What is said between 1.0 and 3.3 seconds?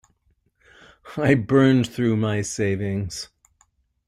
I burned through my savings.